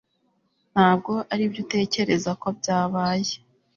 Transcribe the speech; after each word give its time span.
ntabwo 0.73 1.11
aribyo 1.33 1.59
utekereza 1.65 2.31
ko 2.41 2.47
byabaye 2.57 3.33